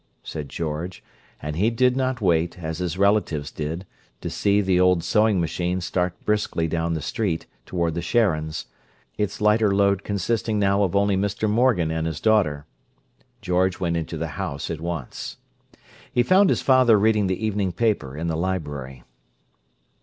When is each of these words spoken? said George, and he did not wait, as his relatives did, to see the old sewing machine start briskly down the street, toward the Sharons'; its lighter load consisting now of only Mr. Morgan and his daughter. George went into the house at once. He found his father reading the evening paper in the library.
said 0.23 0.49
George, 0.49 1.03
and 1.43 1.57
he 1.57 1.69
did 1.69 1.95
not 1.95 2.21
wait, 2.21 2.57
as 2.57 2.79
his 2.79 2.97
relatives 2.97 3.51
did, 3.51 3.85
to 4.19 4.31
see 4.31 4.59
the 4.59 4.79
old 4.79 5.03
sewing 5.03 5.39
machine 5.39 5.79
start 5.79 6.25
briskly 6.25 6.67
down 6.67 6.95
the 6.95 7.03
street, 7.03 7.45
toward 7.67 7.93
the 7.93 8.01
Sharons'; 8.01 8.65
its 9.19 9.39
lighter 9.39 9.69
load 9.71 10.03
consisting 10.03 10.57
now 10.57 10.81
of 10.81 10.95
only 10.95 11.15
Mr. 11.15 11.47
Morgan 11.47 11.91
and 11.91 12.07
his 12.07 12.19
daughter. 12.19 12.65
George 13.43 13.79
went 13.79 13.95
into 13.95 14.17
the 14.17 14.29
house 14.41 14.71
at 14.71 14.81
once. 14.81 15.37
He 16.11 16.23
found 16.23 16.49
his 16.49 16.63
father 16.63 16.97
reading 16.97 17.27
the 17.27 17.45
evening 17.45 17.71
paper 17.71 18.17
in 18.17 18.25
the 18.25 18.35
library. 18.35 19.03